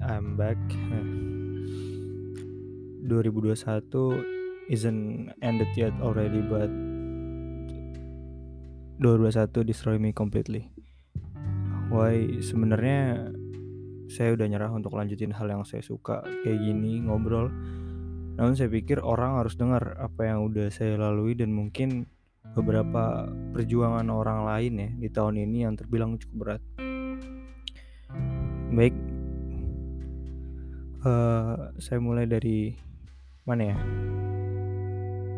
[0.00, 0.56] I'm back.
[3.02, 6.70] 2021 isn't ended yet already, but
[9.02, 10.70] 2021 destroy me completely.
[11.92, 12.40] Why?
[12.40, 13.28] Sebenarnya
[14.08, 17.52] saya udah nyerah untuk lanjutin hal yang saya suka kayak gini ngobrol.
[18.38, 22.08] Namun saya pikir orang harus dengar apa yang udah saya lalui dan mungkin
[22.56, 26.62] beberapa perjuangan orang lain ya di tahun ini yang terbilang cukup berat.
[28.72, 28.96] Baik,
[31.06, 32.74] uh, saya mulai dari
[33.46, 33.78] mana ya?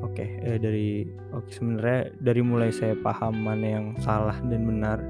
[0.04, 4.68] Oke, okay, eh, dari oke okay, sebenarnya dari mulai saya paham mana yang salah dan
[4.68, 5.00] benar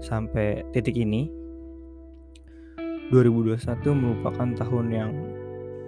[0.00, 1.28] sampai titik ini
[3.12, 3.60] 2021
[3.92, 5.12] merupakan tahun yang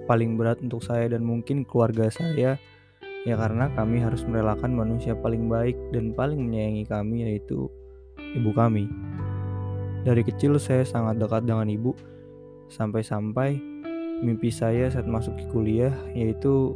[0.05, 2.61] paling berat untuk saya dan mungkin keluarga saya
[3.23, 7.71] ya karena kami harus merelakan manusia paling baik dan paling menyayangi kami yaitu
[8.37, 8.91] ibu kami.
[10.03, 11.95] Dari kecil saya sangat dekat dengan ibu,
[12.67, 13.72] sampai-sampai
[14.23, 16.73] mimpi saya saat masuk ke kuliah yaitu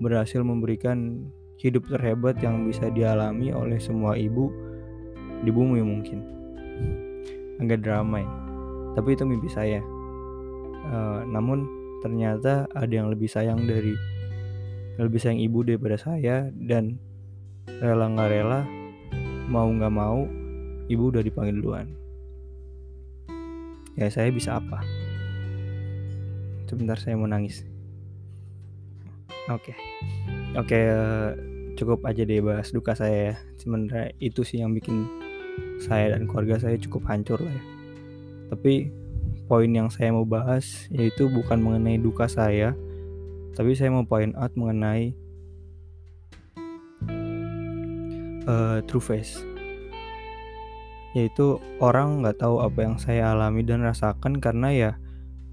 [0.00, 1.28] berhasil memberikan
[1.60, 4.50] hidup terhebat yang bisa dialami oleh semua ibu
[5.44, 6.24] di bumi mungkin.
[7.62, 8.30] Agak drama ya,
[8.98, 9.78] tapi itu mimpi saya.
[10.84, 11.64] Uh, namun
[12.02, 13.94] ternyata ada yang lebih sayang dari
[15.00, 17.00] lebih sayang ibu daripada saya dan
[17.80, 18.60] rela nggak rela
[19.48, 20.28] mau nggak mau
[20.92, 21.88] ibu udah dipanggil duluan
[23.96, 24.84] ya saya bisa apa
[26.74, 27.62] sebentar saya mau nangis.
[29.46, 29.70] Oke.
[29.70, 29.76] Okay.
[30.58, 31.30] oke okay, uh,
[31.78, 33.36] cukup aja deh bahas duka saya ya.
[33.62, 35.06] Sebenarnya itu sih yang bikin
[35.78, 37.62] saya dan keluarga saya cukup hancur lah ya.
[38.50, 38.90] Tapi
[39.46, 42.72] poin yang saya mau bahas yaitu bukan mengenai duka saya
[43.54, 45.14] tapi saya mau point out mengenai
[48.50, 49.38] uh, true face.
[51.14, 54.92] Yaitu orang nggak tahu apa yang saya alami dan rasakan karena ya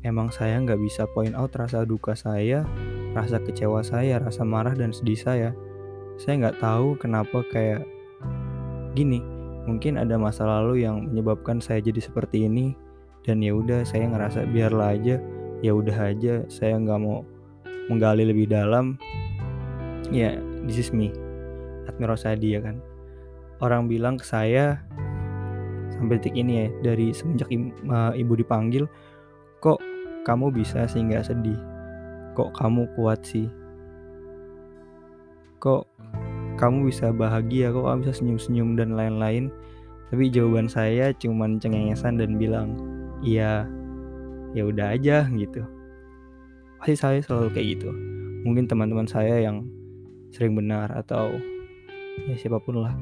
[0.01, 2.65] emang saya nggak bisa point out rasa duka saya,
[3.13, 5.49] rasa kecewa saya, rasa marah dan sedih saya.
[6.17, 7.85] Saya nggak tahu kenapa kayak
[8.97, 9.21] gini.
[9.69, 12.73] Mungkin ada masa lalu yang menyebabkan saya jadi seperti ini
[13.21, 15.21] dan ya udah saya ngerasa biarlah aja,
[15.61, 16.41] ya udah aja.
[16.49, 17.21] Saya nggak mau
[17.89, 18.97] menggali lebih dalam.
[20.09, 20.35] Ya,
[20.65, 21.13] this is me.
[21.85, 22.81] Admiral Sadi ya kan.
[23.61, 24.81] Orang bilang ke saya
[25.93, 27.53] sampai detik ini ya dari semenjak
[28.17, 28.89] ibu dipanggil
[29.61, 29.77] kok
[30.25, 31.57] kamu bisa sih nggak sedih?
[32.33, 33.45] Kok kamu kuat sih?
[35.61, 35.85] Kok
[36.57, 37.69] kamu bisa bahagia?
[37.69, 39.53] Kok kamu bisa senyum-senyum dan lain-lain?
[40.09, 42.73] Tapi jawaban saya cuman cengengesan dan bilang
[43.21, 43.69] iya
[44.57, 45.61] ya udah aja gitu.
[46.81, 47.89] Pasti saya selalu kayak gitu.
[48.41, 49.69] Mungkin teman-teman saya yang
[50.33, 51.37] sering benar atau
[52.25, 52.97] ya siapa pun lah.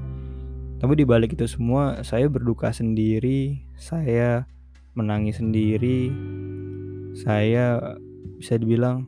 [0.80, 4.48] Tapi di balik itu semua, saya berduka sendiri, saya
[4.96, 6.12] menangis sendiri,
[7.18, 7.98] saya
[8.38, 9.08] bisa dibilang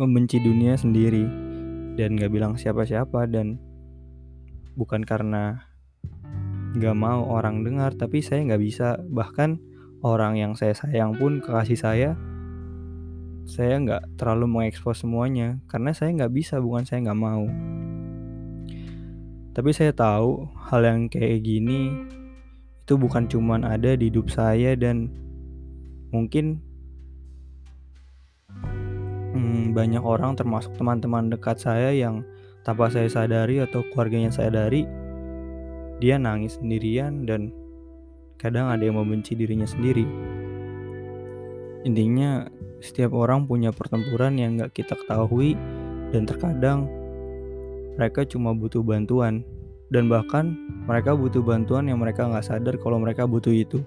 [0.00, 1.28] membenci dunia sendiri
[1.98, 3.60] dan gak bilang siapa-siapa dan
[4.78, 5.68] bukan karena
[6.78, 8.96] gak mau orang dengar, tapi saya gak bisa.
[9.00, 9.60] Bahkan
[10.00, 12.10] orang yang saya sayang pun kekasih saya
[13.50, 17.50] saya nggak terlalu mengekspos semuanya karena saya nggak bisa bukan saya nggak mau.
[19.50, 21.90] Tapi saya tahu hal yang kayak gini
[22.86, 25.10] itu bukan cuman ada di hidup saya dan
[26.14, 26.62] mungkin
[29.34, 32.22] hmm, banyak orang termasuk teman-teman dekat saya yang
[32.62, 34.84] tanpa saya sadari atau keluarganya saya sadari
[36.00, 37.52] dia nangis sendirian dan
[38.40, 40.08] kadang ada yang membenci dirinya sendiri.
[41.84, 42.48] Intinya
[42.80, 45.56] setiap orang punya pertempuran yang gak kita ketahui
[46.10, 46.88] dan terkadang
[48.00, 49.44] mereka cuma butuh bantuan
[49.92, 50.56] dan bahkan
[50.88, 53.84] mereka butuh bantuan yang mereka nggak sadar kalau mereka butuh itu.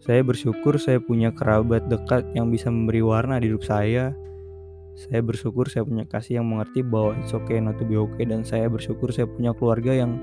[0.00, 4.16] Saya bersyukur saya punya kerabat dekat yang bisa memberi warna di hidup saya.
[4.96, 8.40] Saya bersyukur saya punya kasih yang mengerti bahwa it's okay not to be okay dan
[8.40, 10.16] saya bersyukur saya punya keluarga yang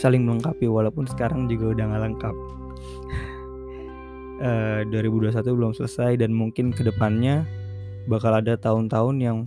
[0.00, 2.36] saling melengkapi walaupun sekarang juga udah nggak lengkap.
[4.40, 7.44] uh, eh, 2021 belum selesai dan mungkin ke depannya
[8.08, 9.38] bakal ada tahun-tahun yang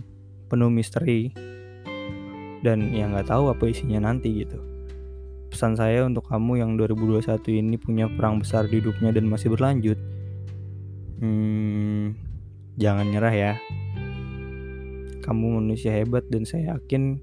[0.46, 1.34] penuh misteri
[2.62, 4.71] dan ya nggak tahu apa isinya nanti gitu
[5.52, 10.00] pesan saya untuk kamu yang 2021 ini punya perang besar di hidupnya dan masih berlanjut.
[11.20, 12.16] Hmm,
[12.80, 13.52] jangan nyerah ya.
[15.20, 17.20] Kamu manusia hebat dan saya yakin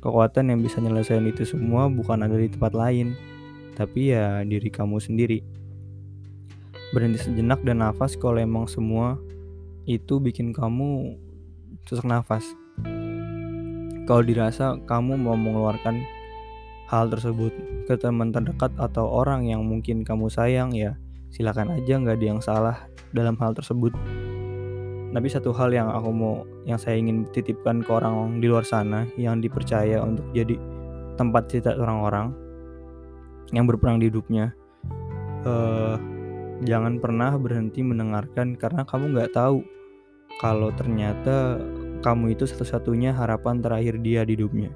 [0.00, 3.12] kekuatan yang bisa nyelesain itu semua bukan ada di tempat lain
[3.76, 5.44] tapi ya diri kamu sendiri.
[6.90, 9.20] Berhenti sejenak dan nafas kalau emang semua
[9.84, 11.14] itu bikin kamu
[11.86, 12.42] sesak nafas.
[14.10, 16.02] Kalau dirasa kamu mau mengeluarkan
[16.90, 17.54] hal tersebut
[17.86, 20.98] ke teman terdekat atau orang yang mungkin kamu sayang ya
[21.30, 22.76] silakan aja nggak ada yang salah
[23.14, 23.94] dalam hal tersebut.
[25.10, 29.06] Tapi satu hal yang aku mau yang saya ingin titipkan ke orang di luar sana
[29.14, 30.58] yang dipercaya untuk jadi
[31.18, 32.34] tempat cerita orang-orang
[33.50, 34.54] yang berperang di hidupnya
[35.44, 35.98] uh,
[36.62, 39.66] jangan pernah berhenti mendengarkan karena kamu nggak tahu
[40.38, 41.58] kalau ternyata
[42.00, 44.70] kamu itu satu-satunya harapan terakhir dia di hidupnya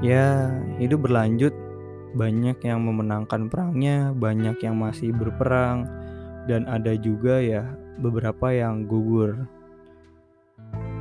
[0.00, 0.48] ya
[0.80, 1.52] hidup berlanjut
[2.16, 5.86] banyak yang memenangkan perangnya banyak yang masih berperang
[6.50, 7.62] dan ada juga ya
[8.00, 9.46] beberapa yang gugur.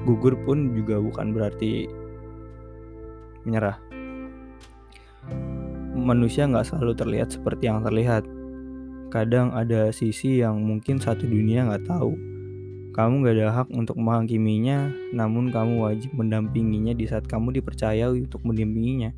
[0.04, 1.88] Gugur pun juga bukan berarti
[3.48, 3.80] menyerah.
[5.96, 8.24] Manusia nggak selalu terlihat seperti yang terlihat.
[9.10, 12.29] Kadang ada sisi yang mungkin satu dunia nggak tahu.
[13.00, 18.44] Kamu gak ada hak untuk menghakiminya, namun kamu wajib mendampinginya di saat kamu dipercaya untuk
[18.44, 19.16] mendampinginya.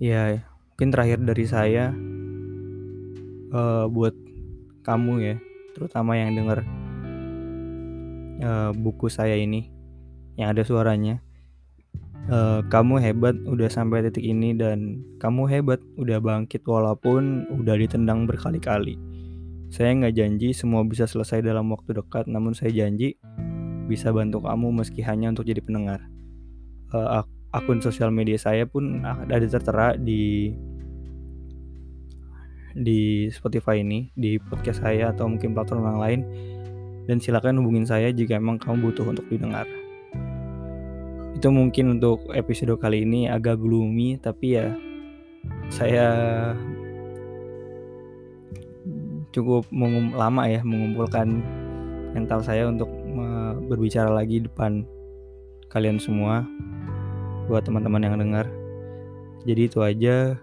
[0.00, 0.48] Ya,
[0.80, 1.92] mungkin terakhir dari saya
[3.52, 4.16] uh, buat
[4.80, 5.36] kamu ya
[5.76, 6.64] terutama yang denger
[8.42, 9.68] uh, buku saya ini
[10.40, 11.20] yang ada suaranya
[12.32, 18.24] uh, kamu hebat udah sampai titik ini dan kamu hebat udah bangkit walaupun udah ditendang
[18.24, 18.96] berkali-kali
[19.70, 23.16] saya nggak janji semua bisa selesai dalam waktu dekat namun saya janji
[23.86, 26.10] bisa bantu kamu meski hanya untuk jadi pendengar
[26.94, 30.54] uh, akun sosial media saya pun ada tertera di
[32.74, 36.20] di Spotify ini, di podcast saya atau mungkin platform yang lain.
[37.10, 39.66] Dan silakan hubungin saya jika emang kamu butuh untuk didengar.
[41.34, 44.76] Itu mungkin untuk episode kali ini agak gloomy, tapi ya
[45.72, 46.06] saya
[49.30, 51.42] cukup mengum lama ya mengumpulkan
[52.14, 52.90] mental saya untuk
[53.70, 54.82] berbicara lagi depan
[55.70, 56.42] kalian semua
[57.46, 58.46] buat teman-teman yang dengar.
[59.46, 60.34] Jadi itu aja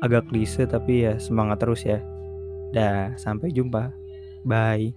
[0.00, 2.00] agak klise tapi ya semangat terus ya.
[2.72, 3.92] Dah, sampai jumpa.
[4.44, 4.96] Bye.